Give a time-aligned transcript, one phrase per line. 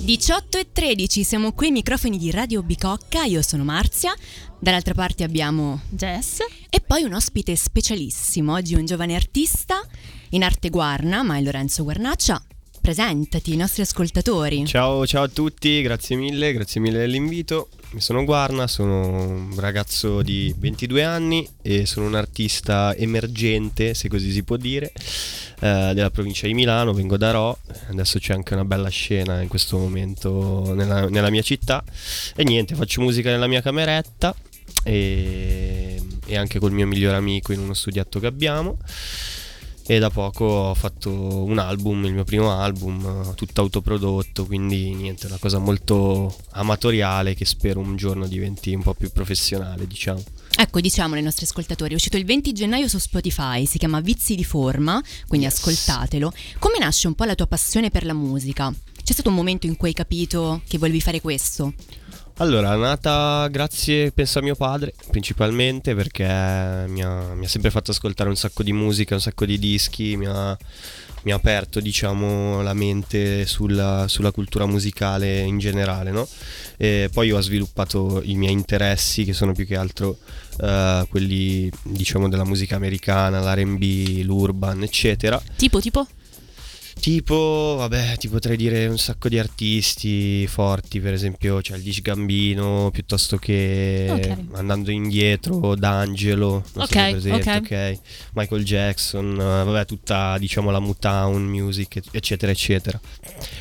[0.00, 4.14] 18 e 13, siamo qui ai microfoni di Radio Bicocca, io sono Marzia,
[4.58, 6.38] dall'altra parte abbiamo Jess
[6.70, 9.86] e poi un ospite specialissimo, oggi un giovane artista
[10.30, 12.42] in arte guarna, ma è Lorenzo Guarnaccia.
[12.80, 14.64] Presentati, i nostri ascoltatori.
[14.66, 17.68] Ciao, ciao a tutti, grazie mille, grazie mille dell'invito.
[17.90, 24.08] Mi sono Guarna, sono un ragazzo di 22 anni e sono un artista emergente, se
[24.08, 24.92] così si può dire,
[25.60, 29.48] eh, della provincia di Milano, vengo da Ro, adesso c'è anche una bella scena in
[29.48, 31.82] questo momento nella, nella mia città.
[32.36, 34.34] E niente, faccio musica nella mia cameretta
[34.84, 38.76] e, e anche col mio migliore amico in uno studietto che abbiamo
[39.90, 45.24] e da poco ho fatto un album, il mio primo album, tutto autoprodotto, quindi niente,
[45.24, 50.22] una cosa molto amatoriale che spero un giorno diventi un po' più professionale, diciamo.
[50.58, 54.34] Ecco, diciamo ai nostri ascoltatori, è uscito il 20 gennaio su Spotify, si chiama Vizi
[54.34, 55.56] di forma, quindi yes.
[55.56, 56.34] ascoltatelo.
[56.58, 58.70] Come nasce un po' la tua passione per la musica?
[59.02, 61.72] C'è stato un momento in cui hai capito che volevi fare questo?
[62.40, 66.22] Allora, nata grazie, penso a mio padre, principalmente perché
[66.86, 70.16] mi ha, mi ha, sempre fatto ascoltare un sacco di musica, un sacco di dischi,
[70.16, 70.56] mi ha,
[71.24, 76.28] mi ha aperto, diciamo, la mente sulla, sulla cultura musicale in generale, no?
[77.12, 80.18] Poi ho sviluppato i miei interessi, che sono più che altro
[80.60, 85.42] uh, quelli, diciamo, della musica americana, l'R&B, l'urban, eccetera.
[85.56, 86.06] Tipo, tipo?
[87.00, 92.02] Tipo, vabbè, ti potrei dire un sacco di artisti forti, per esempio c'è il Dish
[92.02, 94.46] Gambino, piuttosto che okay.
[94.52, 97.92] andando indietro, D'Angelo, non okay, so presente, okay.
[97.94, 98.00] ok,
[98.34, 103.00] Michael Jackson, vabbè, tutta diciamo la Motown music, eccetera, eccetera.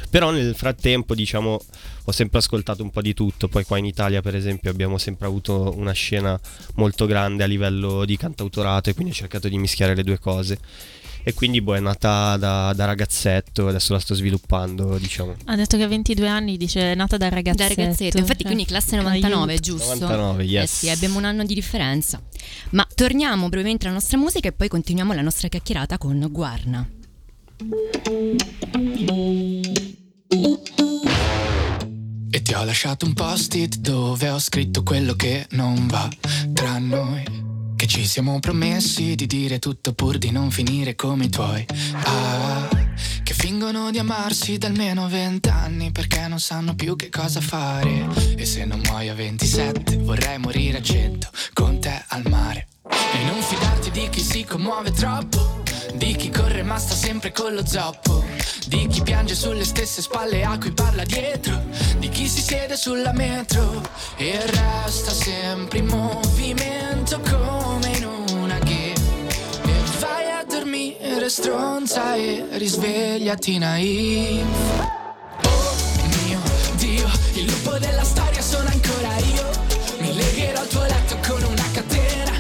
[0.09, 1.61] Però nel frattempo, diciamo,
[2.03, 5.27] ho sempre ascoltato un po' di tutto, poi qua in Italia, per esempio, abbiamo sempre
[5.27, 6.39] avuto una scena
[6.75, 10.57] molto grande a livello di cantautorato e quindi ho cercato di mischiare le due cose
[11.27, 15.35] e quindi boh, è nata da, da, ragazzetto, adesso la sto sviluppando, diciamo.
[15.47, 17.75] Ha detto che ha 22 anni, dice è nata da ragazzetto.
[17.75, 19.61] Da ragazzetto, infatti quindi classe 99, Aiuto.
[19.61, 19.93] giusto?
[19.93, 20.63] 99, yes.
[20.63, 22.21] Eh sì, abbiamo un anno di differenza.
[22.69, 26.89] Ma torniamo brevemente alla nostra musica e poi continuiamo la nostra chiacchierata con Guarna.
[32.29, 36.09] E ti ho lasciato un post-it dove ho scritto quello che non va
[36.53, 37.46] tra noi.
[37.77, 41.63] Che ci siamo promessi di dire tutto pur di non finire come i tuoi.
[41.93, 42.67] Ah,
[43.21, 48.07] che fingono di amarsi da almeno vent'anni perché non sanno più che cosa fare.
[48.35, 52.67] E se non muoio a 27 vorrei morire a 100 con te al mare.
[52.89, 55.61] E non fidarti di chi si commuove troppo,
[55.93, 58.25] di chi corre ma sta sempre con lo zoppo,
[58.65, 61.61] di chi piange sulle stesse spalle a cui parla dietro,
[61.99, 63.83] di chi si siede sulla metro
[64.15, 67.46] e resta sempre in movimento come
[71.29, 74.45] stronza e risvegliati naif.
[75.43, 75.75] Oh
[76.23, 76.39] mio
[76.75, 79.49] Dio, il lupo della storia sono ancora io,
[79.99, 82.31] mi legherò al tuo letto con una catena.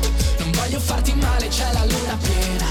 [0.51, 2.65] Voglio farti male, c'è la luna piena.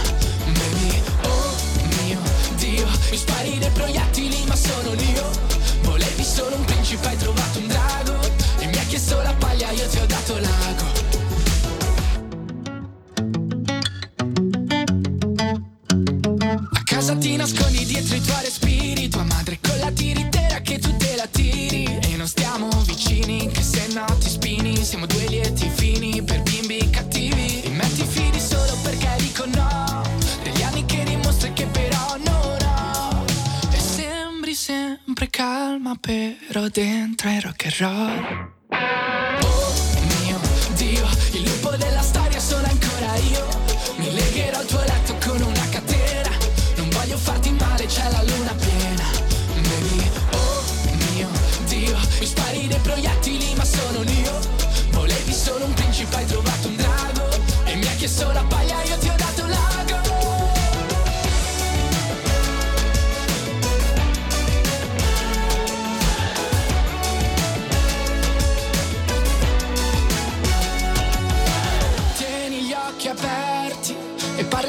[0.46, 2.18] Baby, oh mio
[2.56, 5.30] Dio Mi spari dei proiettili ma sono io
[5.82, 8.18] Volevi solo un principe, hai trovato un drago.
[8.58, 10.65] E mi ha chiesto la paglia, io ti ho dato l'ago
[17.06, 19.08] A casa ti nascondi dietro i tuoi respiri?
[19.08, 21.84] Tua madre con la tiritera che tu te la tiri.
[21.84, 24.74] E non stiamo vicini che se no ti spini.
[24.82, 27.62] Siamo due lieti fini per bimbi cattivi.
[27.62, 30.02] Ti fidi solo perché dico no.
[30.42, 33.24] Degli anni che dimostri che però non ho.
[33.70, 38.50] E sembri sempre calma però dentro è rock and roll.
[39.42, 39.74] Oh
[40.24, 40.40] mio
[40.74, 42.25] Dio, il lupo della storia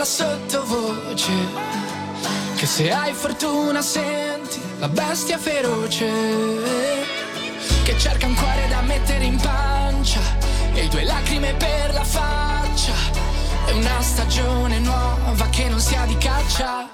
[0.08, 1.34] sottovoce.
[2.56, 6.10] Che se hai fortuna senti la bestia feroce.
[7.84, 10.22] Che cerca un cuore da mettere in pancia
[10.74, 12.94] e due lacrime per la faccia
[13.66, 16.90] è una stagione nuova che non sia di caccia.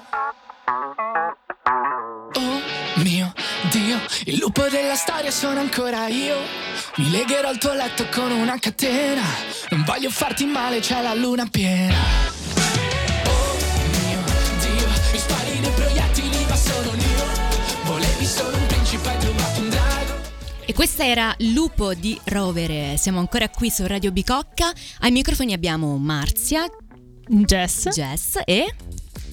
[2.34, 2.60] Oh
[2.96, 3.32] mio
[3.70, 6.36] Dio, il lupo della storia sono ancora io.
[6.96, 9.22] Mi legherò al tuo letto con una catena.
[9.70, 12.32] Non voglio farti male, c'è la luna piena.
[20.66, 22.96] E questa era Lupo di Rovere.
[22.96, 24.72] Siamo ancora qui su Radio Bicocca.
[25.00, 26.64] Ai microfoni abbiamo Marzia,
[27.26, 27.90] Jess.
[27.90, 28.74] Jess e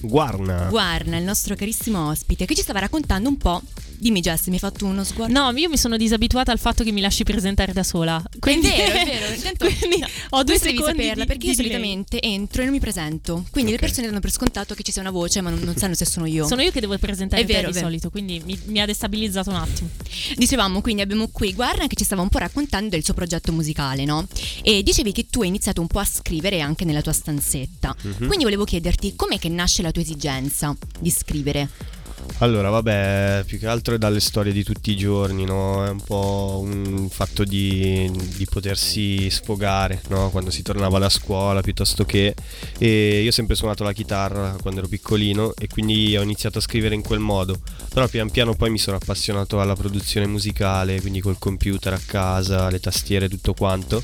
[0.02, 0.66] Guarna.
[0.68, 3.62] Guarna, il nostro carissimo ospite, che ci stava raccontando un po'
[4.02, 5.32] Dimmi Jess, mi hai fatto uno sguardo?
[5.32, 8.20] No, io mi sono disabituata al fatto che mi lasci presentare da sola.
[8.40, 9.30] Quindi, è vero, è vero.
[9.32, 12.80] Intanto, quindi ho due devi secondi saperla di- perché io solitamente entro e non mi
[12.80, 13.44] presento.
[13.52, 13.80] Quindi Ok.
[13.80, 16.04] le persone danno per scontato che ci sia una voce, ma non, non sanno se
[16.04, 16.48] sono io.
[16.48, 17.86] Sono io che devo presentare È te vero, di è vero.
[17.86, 19.88] solito, quindi mi, mi ha destabilizzato un attimo.
[20.34, 24.04] Dicevamo, quindi abbiamo qui Guarna che ci stava un po' raccontando del suo progetto musicale,
[24.04, 24.26] no?
[24.64, 27.94] E dicevi che tu hai iniziato un po' a scrivere anche nella tua stanzetta.
[28.02, 28.26] Mhm.
[28.26, 31.68] Quindi volevo chiederti com'è che nasce la tua esigenza di scrivere?
[32.38, 35.84] Allora, vabbè, più che altro è dalle storie di tutti i giorni, no?
[35.84, 40.30] È un po' un fatto di, di potersi sfogare, no?
[40.30, 42.34] Quando si tornava da scuola piuttosto che...
[42.78, 46.62] E io ho sempre suonato la chitarra quando ero piccolino e quindi ho iniziato a
[46.62, 47.60] scrivere in quel modo.
[47.92, 52.70] Però pian piano poi mi sono appassionato alla produzione musicale, quindi col computer a casa,
[52.70, 54.02] le tastiere, tutto quanto.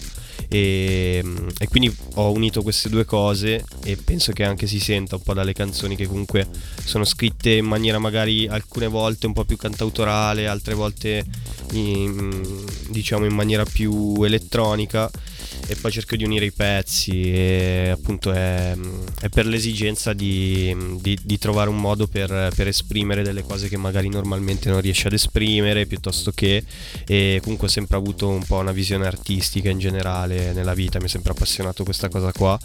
[0.49, 1.23] E,
[1.59, 5.35] e quindi ho unito queste due cose e penso che anche si senta un po'
[5.35, 6.47] dalle canzoni che comunque
[6.85, 11.25] sono scritte in maniera magari alcune volte un po' più cantautorale, altre volte
[11.73, 15.11] in, diciamo in maniera più elettronica
[15.67, 18.77] e poi cerco di unire i pezzi e appunto è,
[19.21, 23.77] è per l'esigenza di, di- di trovare un modo per, per esprimere delle cose che
[23.77, 26.65] magari normalmente non riesci ad esprimere piuttosto che
[27.07, 31.07] e comunque ho sempre avuto un po' una visione artistica in generale nella vita, mi
[31.07, 32.59] è sempre appassionato questa cosa qua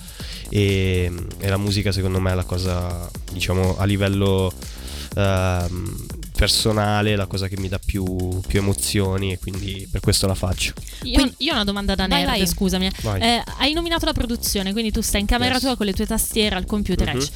[0.49, 4.53] e, e la musica secondo me è la cosa diciamo a livello
[5.15, 6.05] ehm,
[6.43, 8.03] personale la cosa che mi dà più,
[8.45, 10.73] più emozioni e quindi per questo la faccio.
[11.03, 12.47] Io, Quindi- io ho una domanda da Vai, nerd, vai.
[12.47, 12.91] scusami.
[13.01, 13.21] Vai.
[13.21, 15.61] Eh, hai nominato la produzione, quindi tu stai in camera Yes.
[15.61, 17.07] tua con le tue tastiere al computer.
[17.09, 17.29] Ecc.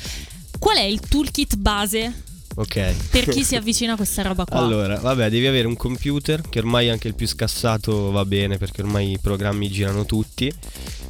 [0.59, 2.23] Qual è il toolkit base
[2.59, 2.93] Ok.
[3.11, 4.57] per chi si avvicina a questa roba qua?
[4.57, 8.81] Allora, vabbè, devi avere un computer che ormai anche il più scassato va bene perché
[8.81, 10.51] ormai i programmi girano tutti.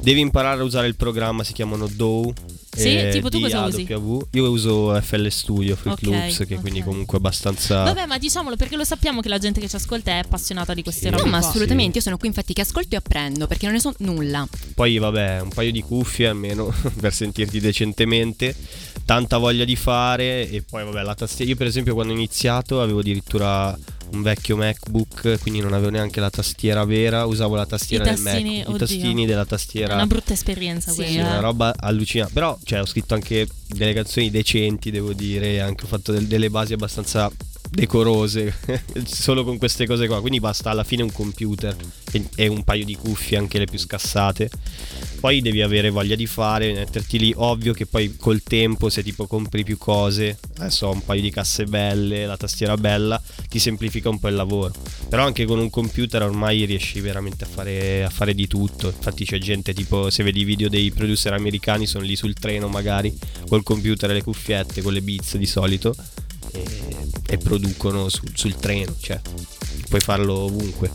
[0.00, 2.32] Devi imparare a usare il programma, si chiamano DAW.
[2.70, 3.88] Sì, eh, tipo tu cosa usi?
[3.88, 6.60] Io uso FL Studio, Fruit Ok, Loops, che ok.
[6.60, 7.82] quindi comunque è abbastanza...
[7.82, 10.82] Vabbè, ma diciamolo perché lo sappiamo che la gente che ci ascolta è appassionata di
[10.84, 11.10] queste Sì.
[11.10, 13.80] robe No, ma assolutamente, io sono qui infatti che ascolto e apprendo perché non ne
[13.80, 14.46] so nulla.
[14.74, 18.54] Poi vabbè, un paio di cuffie almeno per sentirti decentemente,
[19.08, 21.50] tanta voglia di fare e poi vabbè la tastiera.
[21.50, 23.74] Io per esempio quando ho iniziato avevo addirittura
[24.12, 28.22] un vecchio MacBook, quindi non avevo neanche la tastiera vera, usavo la tastiera I del
[28.22, 28.76] tastini, Mac, oddio.
[28.76, 29.94] i tastini della È tastiera.
[29.94, 31.28] una brutta esperienza Sì, Sì, quella.
[31.28, 32.34] una roba allucinante.
[32.34, 36.50] Però, cioè, ho scritto anche delle canzoni decenti, devo dire, anche ho fatto del- delle
[36.50, 37.30] basi abbastanza
[37.70, 38.54] decorose
[39.04, 40.20] solo con queste cose qua.
[40.20, 41.76] Quindi basta alla fine un computer
[42.36, 44.50] e, un paio di cuffie, anche le più scassate.
[45.20, 47.32] Poi devi avere voglia di fare, metterti lì.
[47.36, 51.30] Ovvio che poi col tempo, se tipo compri più cose, adesso ho un paio di
[51.30, 54.72] casse belle, la tastiera bella, ti semplifica un po' il lavoro.
[55.08, 58.88] Però anche con un computer ormai riesci veramente a fare, a fare di tutto.
[58.88, 62.68] Infatti c'è gente tipo, se vedi i video dei producer americani, sono lì sul treno
[62.68, 63.16] magari,
[63.48, 65.94] col computer e le cuffiette, con le beats di solito,
[66.52, 66.64] e,
[67.28, 68.94] e producono sul- sul treno.
[68.98, 69.20] Cioè,
[69.88, 70.90] puoi farlo ovunque.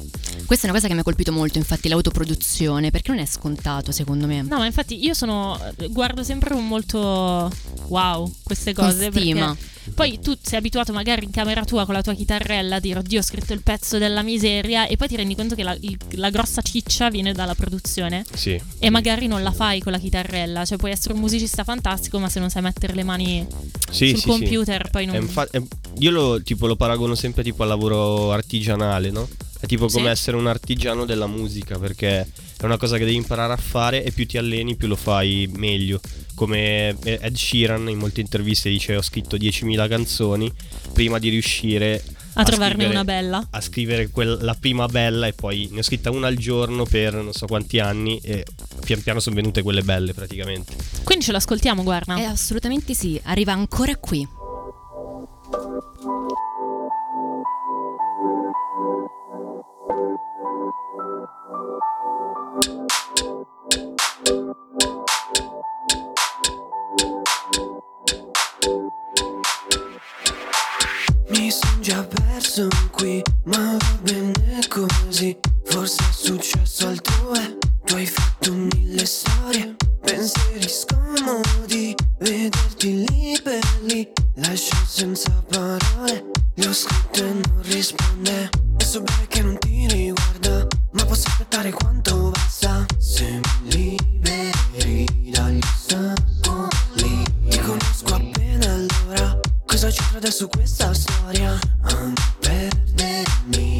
[0.45, 3.91] Questa è una cosa che mi ha colpito molto, infatti, l'autoproduzione, perché non è scontato
[3.91, 4.41] secondo me.
[4.41, 5.59] No, ma infatti io sono.
[5.89, 7.51] guardo sempre con molto
[7.87, 9.09] wow queste cose.
[9.09, 9.57] Con stima.
[9.95, 13.19] Poi tu sei abituato magari in camera tua con la tua chitarrella a dire oddio
[13.19, 16.29] ho scritto il pezzo della miseria e poi ti rendi conto che la, il- la
[16.29, 18.57] grossa ciccia viene dalla produzione Sì.
[18.79, 20.63] e magari non la fai con la chitarrella.
[20.63, 23.45] Cioè puoi essere un musicista fantastico ma se non sai mettere le mani
[23.91, 24.27] Sì, sul sì, sì.
[24.27, 25.15] computer poi non...
[25.15, 25.61] È infa- è-
[25.99, 29.27] io lo, tipo, lo paragono sempre tipo al lavoro artigianale, no?
[29.63, 30.11] È tipo come Sì.
[30.11, 32.19] essere un artigiano della musica, perché
[32.57, 35.49] è una cosa che devi imparare a fare e più ti alleni più lo fai
[35.55, 36.01] meglio.
[36.35, 40.51] Come Ed Sheeran in molte interviste dice ho scritto 10.000 canzoni
[40.91, 42.03] prima di riuscire
[42.33, 43.47] a trovarne scrivere- una bella.
[43.51, 47.13] a scrivere quel- la prima bella e poi ne ho scritta una al giorno per
[47.13, 48.43] non so quanti anni e
[48.83, 50.75] pian piano sono venute quelle belle praticamente.
[51.05, 52.17] Quindi ce l'ascoltiamo, guarda.
[52.17, 54.27] Eh, assolutamente sì, arriva ancora qui.
[75.13, 75.37] Così.
[75.65, 81.95] Forse è successo altrove, tu hai fatto mille storie, pensieri scomodi.
[82.17, 86.31] Vederti lì per lì, lascio senza parole.
[86.55, 88.49] Gli scritto e non risponde.
[88.77, 92.83] E so bene che non ti riguarda, ma posso aspettare quanto basta.
[92.97, 99.39] Se mi liberi dagli ostacoli, ti conosco appena allora.
[99.65, 101.59] Cosa c'entra adesso questa storia?
[101.83, 103.72] A perdermi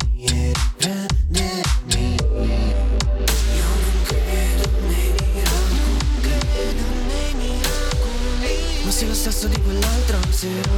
[10.33, 10.72] to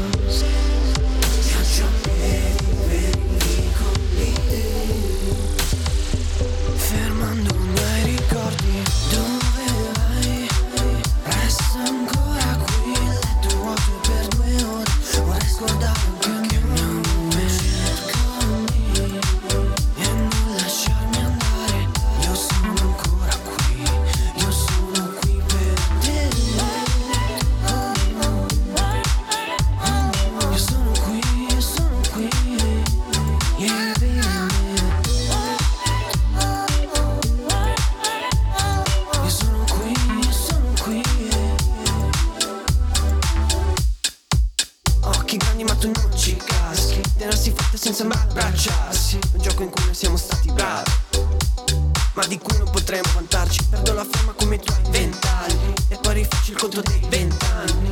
[57.15, 57.91] vent'anni.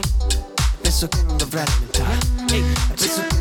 [0.81, 2.17] Penso che non dovrei lamentare
[2.51, 3.32] Ehi, e penso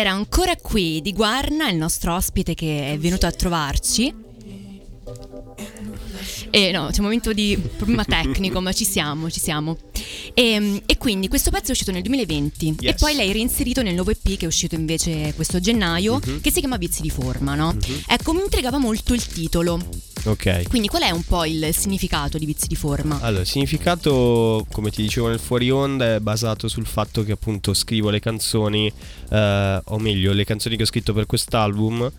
[0.00, 4.12] era ancora qui di Guarna, il nostro ospite che è venuto a trovarci.
[6.52, 9.76] E no, c'è un momento di problema tecnico, ma ci siamo, ci siamo.
[10.34, 13.00] E, e quindi questo pezzo è uscito nel 2020 e Yes.
[13.00, 16.40] poi l'hai reinserito nel nuovo EP che è uscito invece questo gennaio, Mhm.
[16.40, 17.76] che si chiama Vizi di forma, no?
[18.06, 19.80] Ecco, mi intrigava molto il titolo.
[20.24, 20.68] Ok.
[20.68, 23.20] Quindi qual è un po' il significato di Vizi di forma?
[23.20, 27.72] Allora, il significato, come ti dicevo nel fuori onda, è basato sul fatto che appunto
[27.72, 28.92] scrivo le canzoni,
[29.30, 32.10] eh, o meglio, le canzoni che ho scritto per quest'album,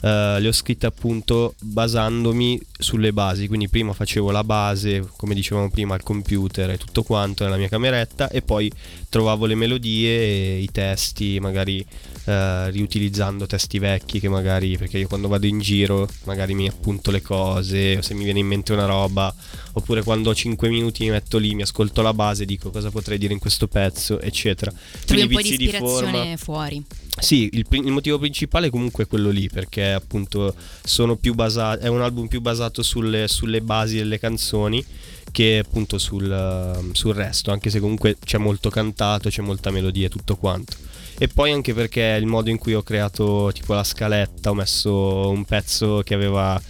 [0.00, 3.46] eh, le ho scritte appunto basandomi sulle basi.
[3.46, 7.68] Quindi prima facevo la base, come dicevamo prima, al computer e tutto quanto nella mia
[7.68, 8.72] cameretta, e poi
[9.10, 11.84] trovavo le melodie e i testi, magari
[12.24, 17.10] eh, riutilizzando testi vecchi che magari, perché io quando vado in giro, magari mi appunto
[17.10, 19.34] le cose, o se mi viene in mente una roba,
[19.72, 23.18] oppure quando ho 5 minuti mi metto lì, mi ascolto la base, dico cosa potrei
[23.18, 24.72] dire in questo pezzo, eccetera.
[25.04, 26.84] Trovi un po' di ispirazione forma- fuori.
[27.18, 31.88] sì, il, il motivo principale comunque è quello lì, perché appunto sono più basato, è
[31.88, 34.84] un album più basato sulle, sulle basi delle canzoni
[35.30, 40.06] che appunto sul, ehm, sul resto, anche se comunque c'è molto cantato, c'è molta melodia
[40.06, 40.76] e tutto quanto.
[41.18, 45.28] E poi anche perché il modo in cui ho creato tipo la scaletta, ho messo
[45.28, 46.60] un pezzo che aveva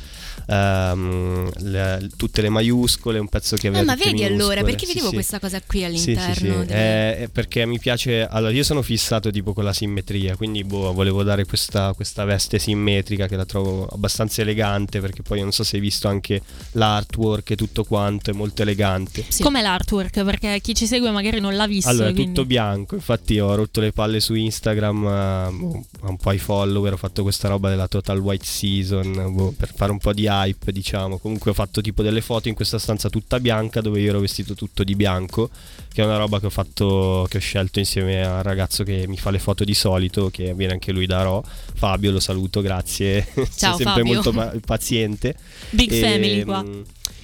[0.51, 4.63] ehm, le- tutte le maiuscole, un pezzo che aveva Ah, ma vedi allora, minuscole.
[4.65, 5.15] perché Sì, vedevo sì.
[5.15, 6.35] questa cosa qui Sì, all'interno?
[6.35, 6.47] sì, sì.
[6.67, 8.27] delle- Eh, perché mi piace.
[8.27, 12.59] Allora, io sono fissato tipo con la simmetria, quindi boh, volevo dare questa, questa veste
[12.59, 15.01] simmetrica che la trovo abbastanza elegante.
[15.01, 16.41] Perché poi non so se hai visto anche
[16.73, 19.25] l'artwork e tutto quanto, è molto elegante.
[19.29, 19.43] Sì.
[19.43, 20.23] Com'è l'artwork?
[20.25, 21.89] Perché chi ci segue magari non l'ha visto.
[21.89, 22.95] Allora, quindi- tutto bianco.
[22.95, 26.93] Infatti, ho rotto le palle su Instagram eh, boh, a un po' ai follower.
[26.95, 30.73] Ho fatto questa roba della Total White Season boh, per fare un po' di hype,
[30.73, 31.19] diciamo.
[31.19, 34.55] Comunque, ho fatto tipo delle foto in questa stanza tutta bianca dove io ero vestito
[34.55, 35.51] tutto di bianco.
[35.93, 39.17] Che è una roba che ho fatto, che ho scelto insieme al ragazzo che mi
[39.17, 41.45] fa le foto di solito, che viene anche lui da Ro.
[41.75, 43.27] Fabio, lo saluto, grazie.
[43.35, 44.05] Ciao, Sei sempre Fabio.
[44.15, 45.35] molto pa- paziente.
[45.71, 46.65] Big E, family qua.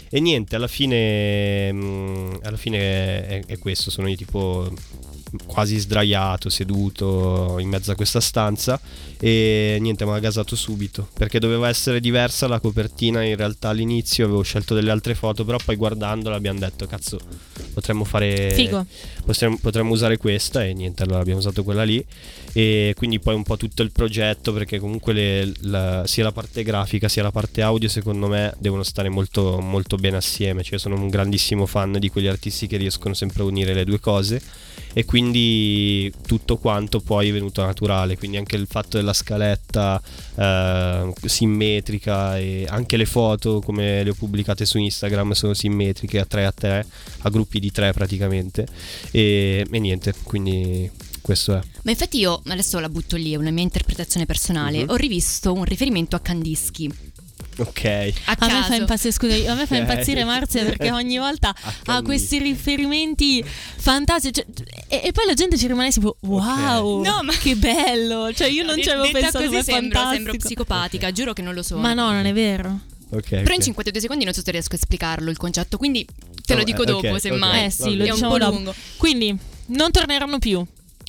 [0.08, 4.72] E niente, alla fine, mm, alla fine è, è questo, sono io tipo
[5.44, 8.80] quasi sdraiato, seduto in mezzo a questa stanza
[9.18, 13.22] e niente, mi ha gasato subito perché doveva essere diversa la copertina.
[13.22, 17.18] In realtà all'inizio avevo scelto delle altre foto, però poi guardandola abbiamo detto cazzo,
[17.74, 18.86] potremmo fare Figo.
[19.24, 22.04] potremmo, potremmo usare questa e niente, allora abbiamo usato quella lì
[22.56, 26.62] e quindi poi un po' tutto il progetto perché comunque le- la- sia la parte
[26.62, 30.94] grafica sia la parte audio secondo me devono stare molto, molto bene assieme, cioè sono
[30.94, 34.40] un grandissimo fan di quegli artisti che riescono sempre a unire le due cose.
[34.94, 40.00] E quindi tutto quanto poi è venuto naturale, quindi anche il fatto della scaletta
[40.36, 46.24] eh, simmetrica e anche le foto come le ho pubblicate su Instagram sono simmetriche a
[46.24, 46.86] 3 a 3,
[47.18, 48.66] a gruppi di 3 praticamente.
[49.10, 50.90] E, e niente, quindi
[51.26, 51.60] questo è.
[51.82, 54.84] Ma infatti io adesso la butto lì, è una mia interpretazione personale.
[54.84, 54.90] Mhm.
[54.90, 56.88] Ho rivisto un riferimento a Kandinsky.
[57.58, 57.84] Ok.
[58.26, 61.54] A A me fa impazzire, scusa, a me fa impazzire Marzia perché ogni volta
[61.86, 64.34] ha questi riferimenti fantastici.
[64.34, 64.46] cioè,
[64.88, 68.32] e, e poi la gente ci rimane tipo, wow, No, ma- che bello.
[68.32, 71.80] Cioè, io non ci avevo pensato, così sembro, sembro psicopatica, giuro che non lo sono.
[71.80, 72.78] Ma no, non è vero.
[73.10, 73.28] Ok.
[73.28, 73.62] Però in ok.
[73.62, 76.06] 52 secondi non so se riesco a esplicarlo il concetto, quindi
[76.44, 77.64] te lo Oh, dico eh, dopo, semmai.
[77.64, 78.54] eh sì, lo è un diciamo po' dopo.
[78.54, 78.74] lungo.
[78.98, 79.34] Quindi,
[79.66, 80.64] non torneranno più.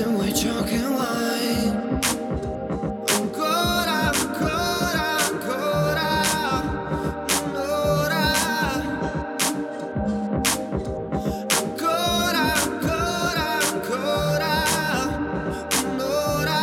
[0.00, 1.72] Se vuoi ciò che vuoi.
[3.16, 6.08] Ancora, ancora, ancora.
[15.84, 16.60] Ancora.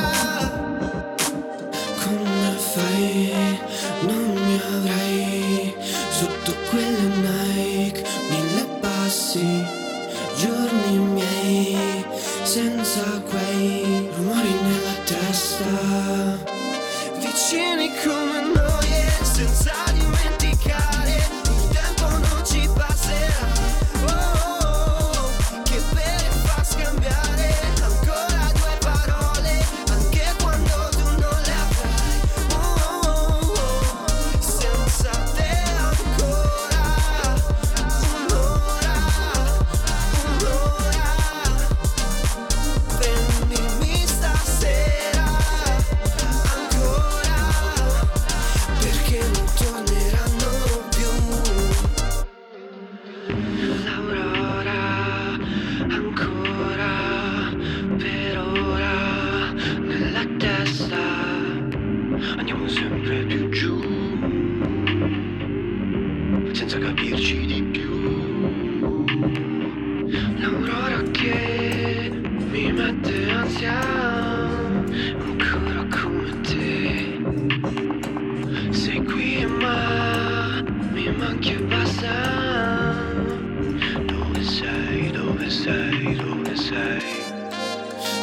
[2.04, 3.60] Come fai?
[4.02, 5.76] Non mi avrai
[6.10, 9.64] sotto quelle Nike, mille passi,
[10.38, 10.87] giorni
[12.88, 13.47] senza quei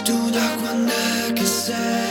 [0.05, 2.04] Tu da quando è che sei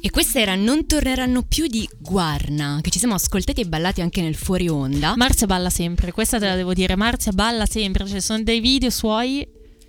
[0.00, 4.22] E questa era Non torneranno più di Guarna, che ci siamo ascoltati e ballati anche
[4.22, 5.14] nel fuori onda.
[5.16, 8.58] Marzia balla sempre, questa te la devo dire, Marzia balla sempre, ci cioè sono dei
[8.60, 9.46] video suoi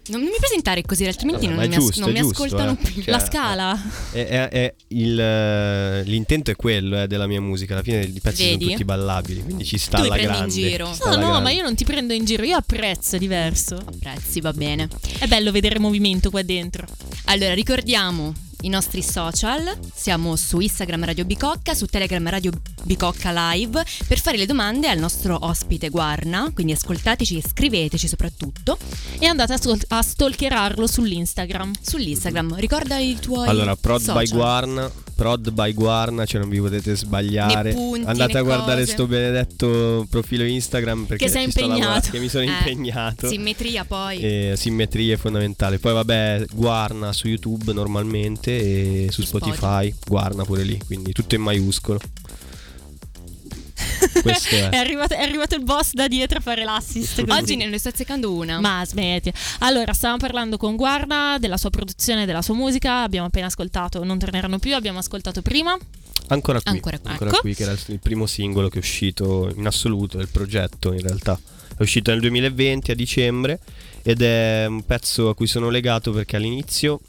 [0.09, 2.71] non mi presentare così, altrimenti Vabbè, non, mi, è as- giusto, non mi giusto, ascoltano
[2.71, 2.75] eh.
[2.91, 3.01] più.
[3.03, 3.81] Cioè, la scala.
[4.11, 7.73] È- è- è il, eh, l'intento è quello eh, della mia musica.
[7.73, 8.57] Alla fine i pezzi Vedi?
[8.59, 10.53] sono tutti ballabili, quindi ci sta Tu alla prendi in grande.
[10.53, 10.87] giro.
[10.87, 11.41] ci sta No, no, grande.
[11.43, 13.75] ma io non ti prendo in giro, io apprezzo, è diverso.
[13.75, 14.87] Apprezzi, va bene.
[15.19, 16.85] È bello vedere movimento qua dentro.
[17.25, 19.77] Allora, ricordiamo i nostri social.
[19.93, 22.51] Siamo su Instagram Radio Bicocca, su Telegram Radio
[22.83, 26.49] Bicocca Live per fare le domande al nostro ospite Guarna.
[26.53, 28.77] Quindi ascoltateci e scriveteci soprattutto
[29.19, 31.71] E andate a, sol- a stalkerarlo sull'Instagram.
[31.81, 32.55] sull'Instagram.
[32.55, 34.23] Ricorda i tuoi Allora, Prod social.
[34.23, 37.73] by Guarna, Prod by Guarna, cioè non vi potete sbagliare.
[37.73, 38.91] Punti, Andate a guardare cose.
[38.93, 42.09] sto benedetto profilo Instagram perché Che sei impegnato.
[42.11, 43.27] che mi sono Eh, impegnato.
[43.27, 44.19] Simmetria poi.
[44.19, 45.77] E simmetria è fondamentale.
[45.79, 51.41] Poi vabbè, Guarna su YouTube normalmente e su Spotify, Guarna pure lì, quindi tutto in
[51.41, 51.99] maiuscolo.
[54.23, 54.75] È, è.
[54.75, 57.23] arrivato, è arrivato il boss da dietro a fare l'assist.
[57.25, 57.39] così.
[57.39, 58.59] Oggi ne sto azzeccando una.
[58.59, 59.31] Ma smetti.
[59.59, 63.03] Allora, stavamo parlando con Guarda della sua produzione, della sua musica.
[63.03, 64.75] Abbiamo appena ascoltato Non torneranno più.
[64.75, 65.77] Abbiamo ascoltato prima.
[66.29, 67.09] Ancora qui, Ancora qui.
[67.11, 67.39] ancora Ecco.
[67.39, 71.01] qui, che era il, il primo singolo che è uscito in assoluto del progetto in
[71.01, 71.39] realtà.
[71.77, 73.59] È uscito nel 2020 a dicembre
[74.03, 76.99] ed è un pezzo a cui sono legato perché all'inizio,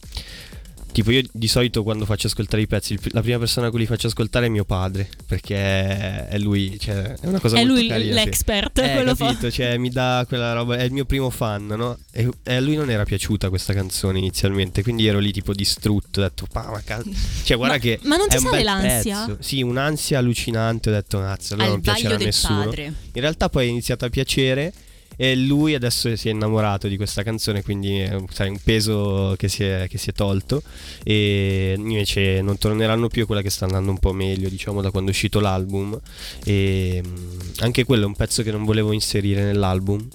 [0.92, 3.86] tipo io di solito quando faccio ascoltare i pezzi, la prima persona a cui li
[3.86, 7.88] faccio ascoltare è mio padre, perché è lui, cioè è una cosa è molto lui
[7.88, 8.24] carina, sì.
[8.24, 8.78] l'expert.
[8.78, 11.98] Eh, quello fa- capito, cioè mi dà quella roba, è il mio primo fan, no?
[12.12, 16.20] E, e a lui non era piaciuta questa canzone inizialmente, quindi ero lì tipo distrutto,
[16.20, 17.02] ho detto, "Pa, ma ca-"
[17.44, 19.24] Cioè guarda Ma- che ma non ti è sale l'ansia?
[19.26, 19.36] pezzo.
[19.40, 22.64] Sì, un'ansia allucinante, ho detto, cazzo, allora al non piacerà a nessuno.
[22.64, 22.84] padre.
[22.84, 24.72] In realtà poi è iniziato a piacere
[25.20, 29.48] e lui adesso si è innamorato di questa canzone, quindi è sai, un peso che
[29.48, 30.62] si, è, che si è tolto.
[31.02, 34.92] E invece non torneranno più, è quella che sta andando un po' meglio, diciamo, da
[34.92, 35.98] quando è uscito l'album.
[36.44, 40.06] E mm, anche quello è un pezzo che non volevo inserire nell'album.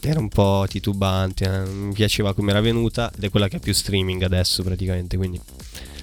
[0.00, 3.58] Era un po' titubante, eh, mi piaceva come era venuta ed è quella che ha
[3.58, 5.40] più streaming adesso praticamente, quindi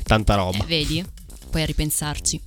[0.04, 0.58] tanta roba.
[0.58, 1.06] Eh, vedi?
[1.50, 2.40] Puoi a ripensarci.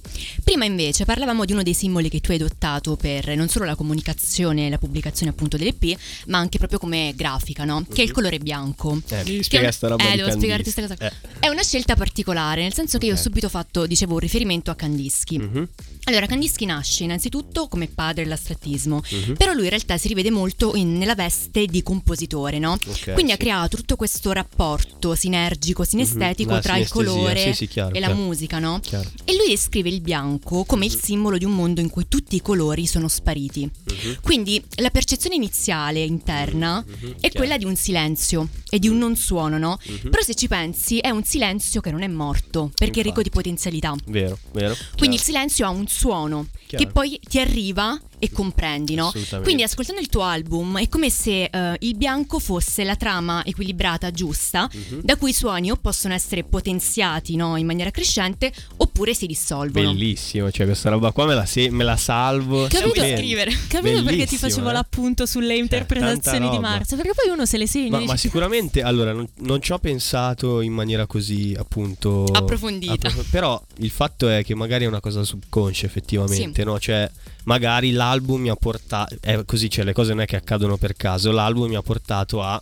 [0.44, 3.74] Prima invece parlavamo di uno dei simboli che tu hai adottato per non solo la
[3.74, 7.84] comunicazione e la pubblicazione appunto dell'EP, ma anche proprio come grafica, no?
[7.92, 9.00] Che è il colore bianco.
[9.08, 11.08] Eh, sta roba eh, devo spiegarti questa cosa.
[11.08, 11.12] Eh.
[11.40, 14.74] È una scelta particolare, nel senso che io ho subito fatto, dicevo, un riferimento a
[14.74, 15.38] Kandinsky.
[15.38, 15.68] Mhm,
[16.04, 19.34] Allora, Kandinsky nasce innanzitutto come padre dell'astrattismo, mhm.
[19.34, 22.72] però lui in realtà si rivede molto in- nella veste di compositore, no?
[22.72, 23.40] Ok, Quindi ha sì.
[23.40, 28.06] creato tutto questo rapporto sinergico, sinestetico La tra il colore sì, sì, chiaro, e la
[28.08, 28.20] chiaro.
[28.22, 28.80] musica, no?
[28.92, 29.10] Chiaro.
[29.24, 32.42] E lui descrive il bianco come il simbolo di un mondo in cui tutti i
[32.42, 33.62] colori sono spariti.
[33.84, 34.18] Mhm.
[34.20, 37.36] Quindi la percezione iniziale interna Mhm, è chiaro.
[37.38, 39.78] quella di un silenzio e di un non suono, no?
[39.82, 40.10] Mhm.
[40.10, 43.28] Però se ci pensi è un silenzio che non è morto, perché è ricco di
[43.28, 43.30] Infatti.
[43.30, 43.94] potenzialità.
[44.08, 44.76] Vero, vero.
[44.98, 45.38] Quindi il chiaro.
[45.38, 46.84] silenzio ha un suono Chiaro.
[46.84, 49.12] che poi ti arriva e comprendi, no?
[49.42, 54.12] Quindi ascoltando il tuo album è come se eh, il bianco fosse la trama equilibrata
[54.12, 55.00] giusta Mhm.
[55.02, 59.90] da cui i suoni o possono essere potenziati no, in maniera crescente oppure si dissolvono.
[59.92, 62.68] Bellissimo, cioè questa roba qua me la, se- me la salvo.
[62.68, 62.94] Capito?
[62.94, 63.16] sapendo.
[63.16, 63.50] scrivere.
[63.66, 64.72] Capito perché ti facevo eh.
[64.72, 66.58] l'appunto sulle interpretazioni tanta di.
[66.60, 66.96] Marzia?
[66.96, 67.98] Perché poi uno se le segna.
[67.98, 72.22] Ma, ma sicuramente, allora, non, non ci ho pensato in maniera così, appunto...
[72.24, 72.92] Approfondita.
[72.92, 76.64] approf- però il fatto è che magari è una cosa subconscia, effettivamente, Sì.
[76.68, 76.78] no?
[76.78, 77.10] Cioè,
[77.44, 79.16] magari l'album mi ha portato...
[79.20, 81.30] È così, cioè, le cose non è che accadono per caso.
[81.30, 82.60] L'album mi ha portato a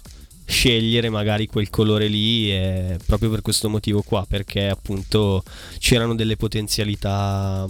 [0.51, 5.45] scegliere magari quel colore lì e proprio per questo motivo qua perché appunto
[5.79, 7.66] c'erano delle potenzialità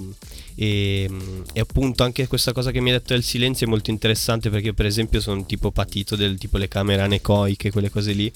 [0.55, 1.09] e,
[1.53, 4.68] e appunto anche questa cosa che mi hai detto del silenzio è molto interessante perché
[4.68, 8.33] io per esempio sono tipo patito del tipo le camere anecoiche quelle cose lì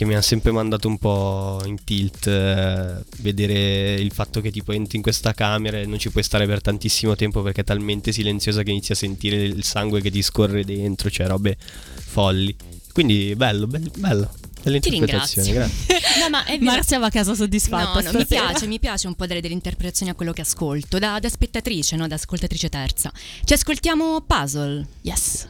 [0.00, 4.72] che mi hanno sempre mandato un po' in tilt eh, vedere il fatto che tipo
[4.72, 8.10] entri in questa camera e non ci puoi stare per tantissimo tempo perché è talmente
[8.10, 12.56] silenziosa che inizi a sentire il sangue che ti scorre dentro cioè robe folli
[12.94, 14.30] quindi bello bello, bello.
[14.62, 15.42] Ti ringrazio.
[15.42, 15.98] grazie.
[16.20, 16.58] No, ma è.
[16.58, 18.00] Marzia va a casa No, soddisfatta.
[18.00, 18.48] no, mi stasera.
[18.48, 21.96] piace, mi piace un po' dare delle interpretazioni a quello che ascolto, da, da spettatrice,
[21.96, 22.06] no?
[22.06, 23.10] da ascoltatrice terza.
[23.44, 24.86] Ci ascoltiamo Puzzle.
[25.02, 25.48] Yes.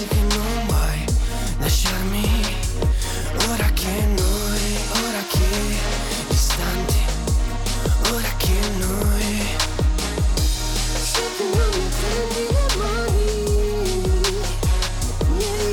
[0.00, 1.04] I pezzi che non vuoi
[1.58, 2.56] lasciarmi?
[3.50, 5.76] Ora che noi, ora che
[6.28, 6.96] distanti
[8.12, 9.56] Ora che noi.
[11.02, 13.26] So che non mi prendi le mani
[15.38, 15.66] Yeah.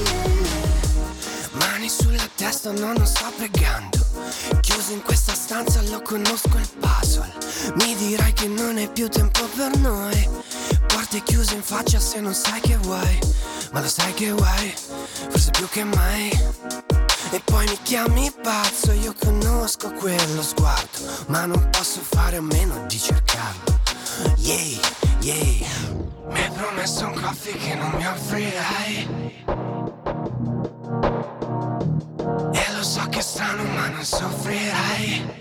[1.54, 4.00] Mani sulla testa, no, non sto pregando.
[4.62, 7.32] Chiuso in questa stanza lo conosco il puzzle.
[7.76, 10.30] Mi dirai che non è più tempo per noi.
[10.88, 13.20] Porte chiuse in faccia se non sai che vuoi
[13.76, 14.74] Ma lo sai che vuoi,
[15.30, 16.30] forse più che mai.
[17.32, 22.86] E poi mi chiami pazzo, io conosco quello sguardo Ma non posso fare a meno
[22.88, 23.78] di cercarlo.
[24.38, 24.80] Yeah,
[25.20, 25.68] yeah
[26.30, 29.44] Mi hai promesso un coffee che non mi offrirai.
[32.54, 35.34] E lo so che è strano ma non soffrirai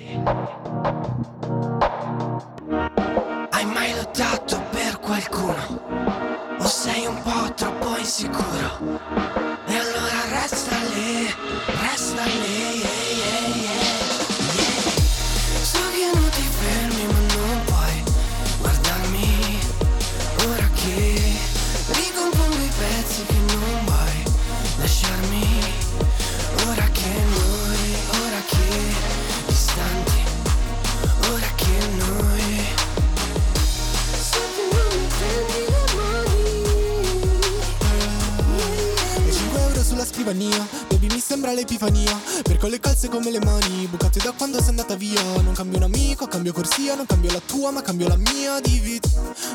[40.35, 42.20] scrivania Baby mi sembra l'epifania.
[42.42, 43.87] Perché ho le calze come le mani.
[43.87, 45.23] Bucate da quando sei andata via.
[45.42, 48.79] Non cambio un amico, cambio corsia Non cambio la tua ma cambio la mia di
[48.81, 49.09] vita.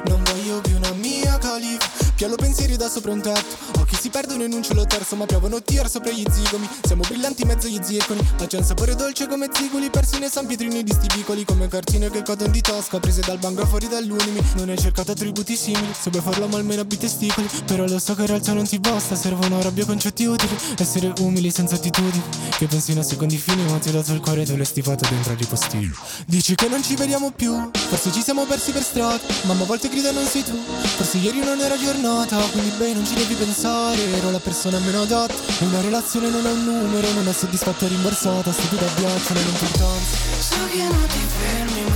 [0.06, 1.88] Non voglio più una mia califa.
[2.16, 5.64] Piallo pensieri da sopra un tetto Occhi si perdono in un cielo terzo Ma piovono
[5.64, 6.70] tir sopra gli zigomi.
[6.86, 10.30] Siamo brillanti in mezzo agli zirconi Ma c'è un sapore dolce come zigoli Persi nei
[10.30, 14.42] San Pietrini di stibicoli Come cartine che cadono di tasca Prese dal banco fuori dall'unimi.
[14.58, 18.14] Non hai cercato attributi simili Se vuoi farlo ma almeno abbi testicoli Però lo so
[18.14, 20.56] che in realtà non ti basta Servono rabbia concetti utili.
[20.78, 22.22] Essere umili senza attitudini
[22.60, 25.08] Che pensi nei secondi fini Ma ti ho dato il cuore e te l'hai stifato
[25.10, 25.92] dentro agli postini
[26.28, 29.90] Dici che non ci vediamo più Forse ci siamo persi per strada Mamma a volte
[29.90, 30.56] grida non sei tu.
[30.96, 35.04] Forse ieri non era giornata Quindi beh non ci devi pensare Ero la persona meno
[35.04, 38.52] adatta una relazione non ha un numero Non è soddisfatta e rimborsata.
[38.52, 41.89] Stupida abbiaccia non importanza So che non ti fermi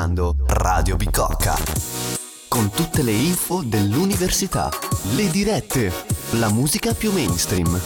[0.00, 1.54] ascoltando Radio Bicocca.
[2.48, 4.70] Con tutte le info dell'università,
[5.14, 5.92] le dirette,
[6.32, 7.78] la musica più mainstream.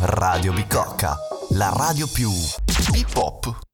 [0.00, 1.16] Radio Bicocca,
[1.50, 2.30] la radio più
[2.94, 3.69] hip hop.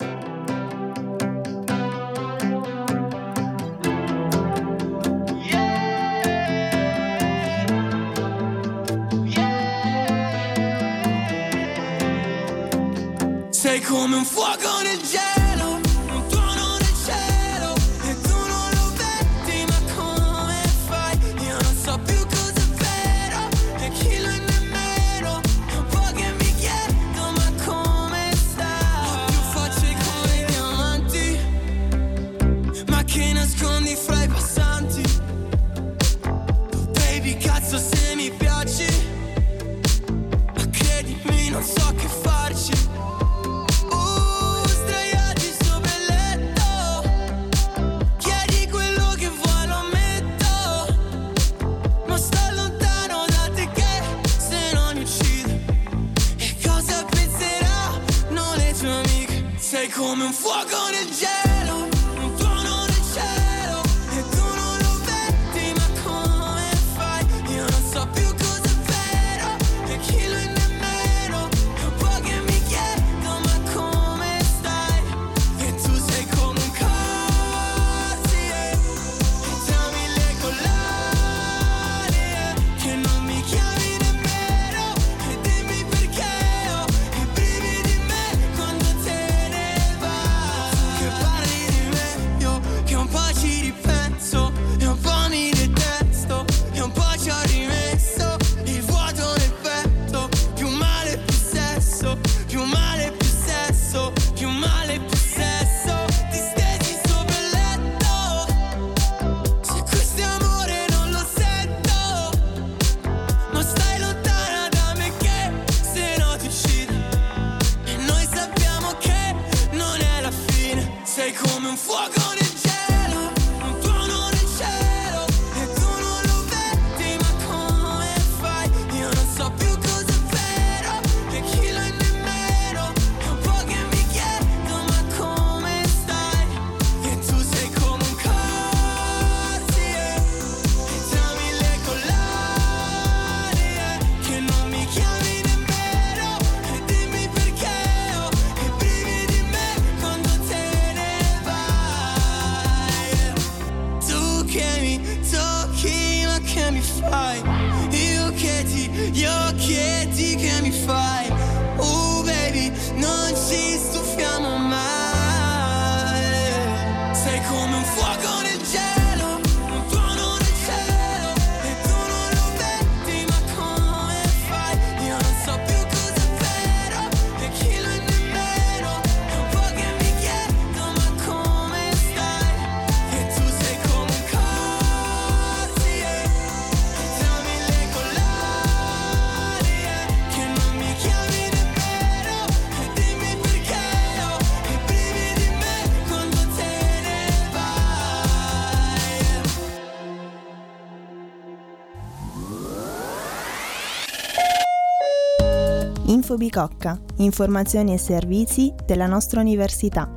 [206.36, 210.10] Bicocca, informazioni e servizi della nostra università.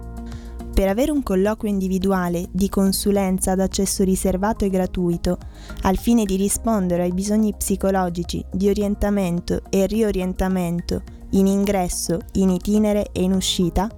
[0.73, 5.37] Per avere un colloquio individuale di consulenza ad accesso riservato e gratuito,
[5.81, 13.09] al fine di rispondere ai bisogni psicologici di orientamento e riorientamento in ingresso, in itinere
[13.11, 13.89] e in uscita,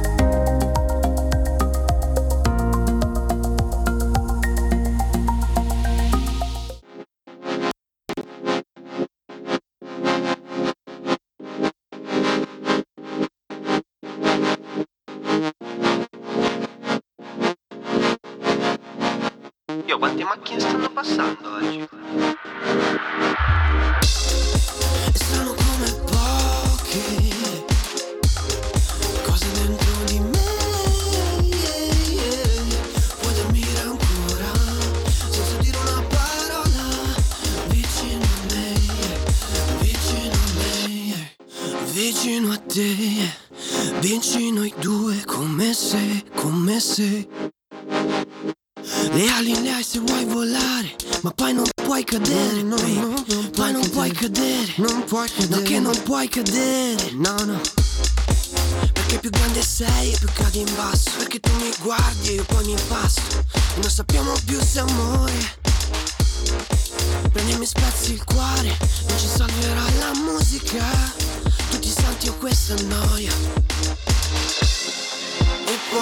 [20.39, 21.58] aquí estando tá passando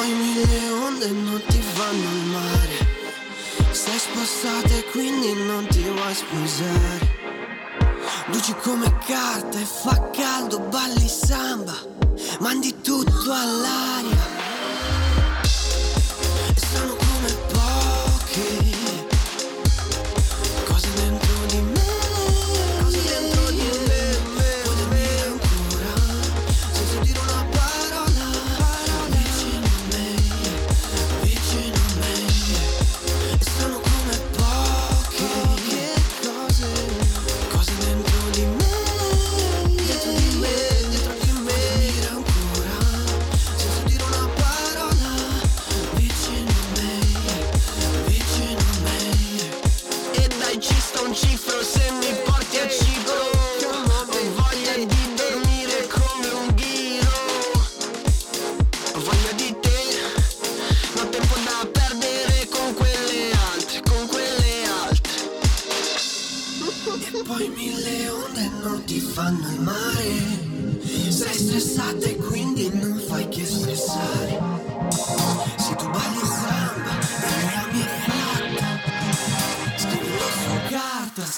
[0.08, 2.88] fai mille onde e non ti vanno al mare.
[3.72, 7.16] Sei spassata e quindi non ti vuoi sposare.
[8.28, 11.76] Luci come carta e fa caldo, balli samba
[12.40, 14.27] Mandi tutto all'aria.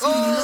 [0.01, 0.38] Oh.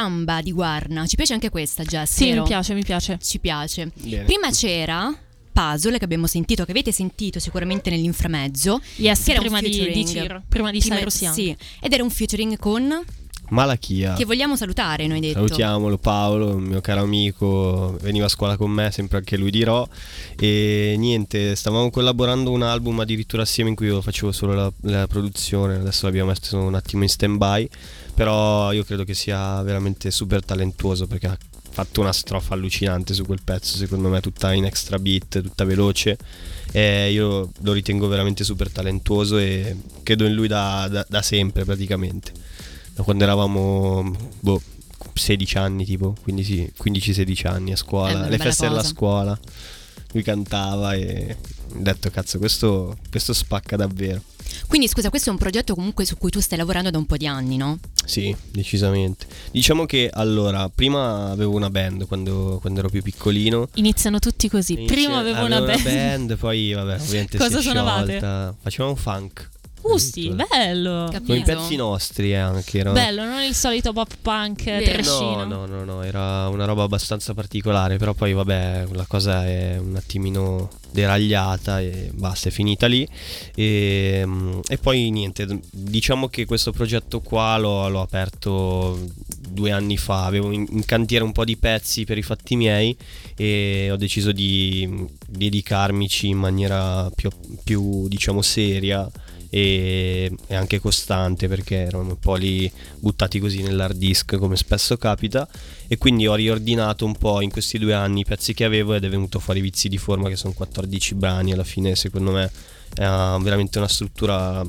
[0.00, 1.06] samba di Guarna.
[1.06, 2.14] Ci piace anche questa, Jess?
[2.14, 2.42] Sì, vero?
[2.42, 3.18] mi piace, mi piace.
[3.20, 3.90] Ci piace.
[3.94, 4.24] Bene.
[4.24, 5.14] Prima c'era
[5.52, 8.80] Puzzle che abbiamo sentito, che avete sentito sicuramente nell'inframezzo.
[8.96, 11.10] Yes, che prima, un di, di Ciro, prima di Ciro.
[11.10, 13.04] Sì, ed era un featuring con...
[13.50, 14.14] Malachia.
[14.14, 15.34] che vogliamo salutare, noi detto.
[15.34, 19.86] Salutiamolo Paolo, mio caro amico, veniva a scuola con me, sempre anche lui dirò.
[20.36, 25.06] E niente, stavamo collaborando un album addirittura assieme in cui io facevo solo la, la
[25.06, 27.68] produzione, adesso l'abbiamo messo un attimo in stand by,
[28.14, 31.38] però io credo che sia veramente super talentuoso perché ha
[31.72, 36.18] fatto una strofa allucinante su quel pezzo, secondo me tutta in extra beat, tutta veloce.
[36.72, 41.64] E io lo ritengo veramente super talentuoso e credo in lui da, da- da sempre
[41.64, 42.32] praticamente.
[43.02, 44.60] Quando eravamo boh,
[45.14, 48.88] 16 anni tipo, quindi sì, 15-16 anni a Eh, scuola, una le feste della cosa.
[48.88, 49.38] scuola.
[50.12, 51.36] Lui cantava e
[51.72, 54.20] ho detto cazzo questo, questo spacca davvero.
[54.66, 57.16] Quindi scusa, questo è un progetto comunque su cui tu stai lavorando da un po'
[57.16, 57.78] di anni, no?
[58.04, 59.26] Sì, decisamente.
[59.52, 63.68] Diciamo che allora, prima avevo una band quando, quando ero più piccolino.
[63.74, 64.72] Iniziano tutti così.
[64.72, 65.82] Inizia- Prima avevo una band.
[65.82, 68.06] band, poi vabbè, ovviamente si Cosa è suonavate?
[68.18, 68.54] sciolta.
[68.60, 69.48] Facevamo funk.
[69.82, 71.08] Uh, sì, bello.
[71.10, 71.32] Capito?
[71.32, 72.78] Con i pezzi nostri eh, anche.
[72.78, 72.92] Era...
[72.92, 74.92] Bello, non il solito pop punk Vero.
[74.92, 75.44] trashino.
[75.44, 79.78] No, no, no, no, era una roba abbastanza particolare, però poi vabbè, la cosa è
[79.78, 83.08] un attimino deragliata e basta, è finita lì.
[83.54, 88.98] E, mm, e poi niente, diciamo che questo progetto qua l'ho, l'ho aperto
[89.48, 92.96] due anni fa, avevo in, in cantiere un po' di pezzi per i fatti miei
[93.36, 97.30] e ho deciso di mm, dedicarmici in maniera più,
[97.64, 99.10] più diciamo seria
[99.50, 104.96] e, e anche costante perché erano un po' lì buttati così nell'hard disk come spesso
[104.96, 105.46] capita
[105.88, 109.04] e quindi ho riordinato un po' in questi due anni i pezzi che avevo ed
[109.04, 112.50] è venuto fuori Vizi di Forma che sono 14 brani alla fine secondo me
[112.94, 114.64] è veramente una struttura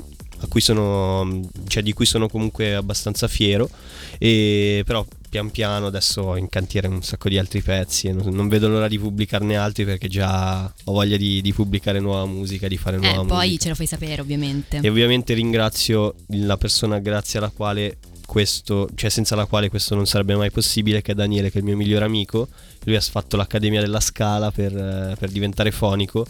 [0.48, 3.70] cui sono, cioè di cui sono comunque abbastanza fiero
[4.18, 8.34] e però pian piano adesso ho in cantiere un sacco di altri pezzi e non,
[8.34, 12.68] non vedo l'ora di pubblicarne altri perché già ho voglia di, di pubblicare nuova musica,
[12.68, 13.36] di fare nuova Eh, musica.
[13.36, 14.80] poi ce lo fai sapere, ovviamente.
[14.82, 20.06] E ovviamente ringrazio la persona grazie alla quale questo, cioè senza la quale questo non
[20.06, 22.48] sarebbe mai possibile, che è Daniele, che è il mio migliore amico.
[22.84, 26.26] Lui ha fatto l'Accademia della Scala per, eh, per diventare fonico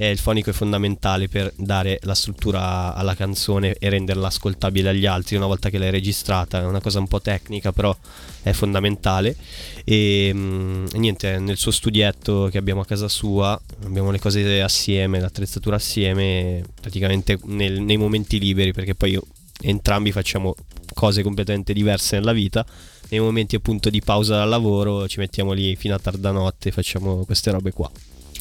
[0.00, 5.06] e il fonico è fondamentale per dare la struttura alla canzone e renderla ascoltabile agli
[5.06, 6.60] altri una volta che l'hai registrata.
[6.60, 7.92] È una cosa un po' tecnica, però
[8.40, 9.34] è fondamentale.
[9.82, 14.62] E, mm, e niente, nel suo studietto che abbiamo a casa sua, abbiamo le cose
[14.62, 19.26] assieme, l'attrezzatura assieme, praticamente nel- nei momenti liberi, perché poi io-
[19.62, 20.54] entrambi facciamo
[20.94, 22.64] cose completamente diverse nella vita.
[23.08, 27.24] Nei momenti appunto di pausa dal lavoro ci mettiamo lì fino a tarda notte facciamo
[27.24, 27.90] queste robe qua.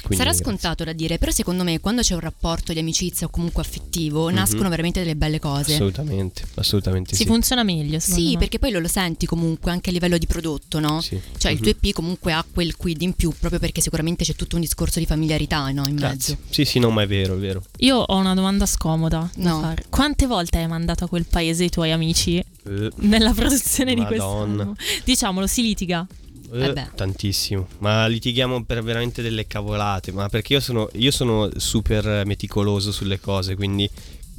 [0.08, 0.44] Quindi, Sarà grazie.
[0.46, 4.28] scontato da dire, però secondo me quando c'è un rapporto di amicizia o comunque affettivo
[4.30, 4.34] Mhm.
[4.36, 5.74] nascono veramente delle belle cose.
[5.74, 7.26] Assolutamente, assolutamente Si sì.
[7.28, 8.38] funziona meglio, Sì, me.
[8.40, 11.02] perché poi lo, lo senti comunque anche a livello di prodotto, no?
[11.02, 11.20] Sì.
[11.38, 11.64] Cioè il Mhm.
[11.64, 15.00] tuo EP comunque ha quel quid in più proprio perché sicuramente c'è tutto un discorso
[15.00, 15.84] di familiarità, no?
[15.88, 16.36] In Grazie.
[16.36, 16.54] mezzo.
[16.54, 17.64] Sì, sì, no, ma è vero, è vero.
[17.80, 19.60] Io ho una domanda scomoda da No.
[19.62, 19.84] fare.
[19.90, 24.26] Quante volte hai mandato a quel paese i tuoi amici Eh, nella produzione di questo?
[24.26, 24.62] Madonna.
[24.64, 24.76] album?
[25.04, 26.06] Diciamolo, si litiga.
[26.54, 27.68] Eh, Eh tantissimo.
[27.80, 30.12] Ma litighiamo per veramente delle cavolate.
[30.12, 33.90] Ma perché io sono, io sono super meticoloso sulle cose, quindi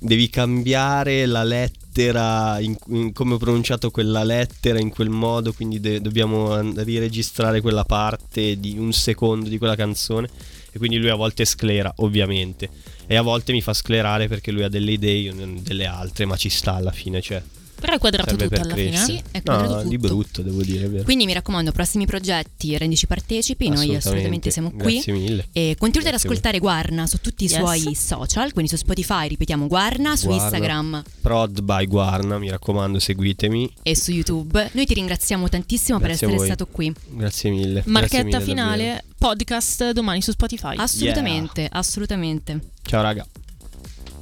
[0.01, 5.81] devi cambiare la lettera, in- in come ho pronunciato quella lettera in quel modo, quindi
[5.81, 10.29] de- dobbiamo an- riregistrare quella parte di un secondo di quella canzone.
[10.71, 12.69] E quindi lui a volte sclera, ovviamente.
[13.07, 15.87] E a volte mi fa sclerare perché lui ha delle idee, io ne ho delle
[15.87, 17.43] altre, ma ci sta alla fine, cioè.
[17.81, 19.05] Però hai quadrato Serve tutto alla crescere.
[19.07, 19.18] fine.
[19.18, 20.09] Sì, è quadrato No, di tutto.
[20.09, 21.05] brutto, devo dire, è vero.
[21.05, 24.95] Quindi mi raccomando, prossimi progetti, rendici partecipi, noi assolutamente siamo qui.
[24.95, 25.47] Grazie mille.
[25.53, 27.57] E continuate ad Grazie ascoltare Guarna su tutti i Yes.
[27.59, 30.43] suoi social, quindi su Spotify, ripetiamo Guarna, su Guarna.
[30.45, 33.72] Instagram Prod by Guarna, mi raccomando, seguitemi.
[33.83, 34.70] e su YouTube.
[34.72, 36.93] Noi ti ringraziamo tantissimo Grazie per essere stato qui.
[37.11, 37.72] Grazie mille.
[37.74, 39.03] Grazie Marchetta mille, finale, davvero.
[39.18, 40.76] podcast domani su Spotify.
[40.76, 42.61] Assolutamente, assolutamente.
[42.83, 43.26] Ciao raga.